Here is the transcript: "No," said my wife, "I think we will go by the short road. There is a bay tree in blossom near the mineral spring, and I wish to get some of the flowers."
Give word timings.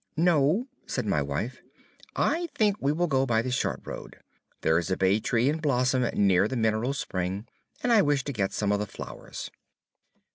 "No," 0.17 0.67
said 0.87 1.05
my 1.05 1.21
wife, 1.21 1.61
"I 2.15 2.49
think 2.55 2.77
we 2.79 2.91
will 2.91 3.05
go 3.05 3.27
by 3.27 3.43
the 3.43 3.51
short 3.51 3.81
road. 3.85 4.15
There 4.61 4.79
is 4.79 4.89
a 4.89 4.97
bay 4.97 5.19
tree 5.19 5.47
in 5.47 5.59
blossom 5.59 6.01
near 6.19 6.47
the 6.47 6.57
mineral 6.57 6.93
spring, 6.95 7.45
and 7.83 7.91
I 7.93 8.01
wish 8.01 8.23
to 8.23 8.33
get 8.33 8.51
some 8.51 8.71
of 8.71 8.79
the 8.79 8.87
flowers." 8.87 9.51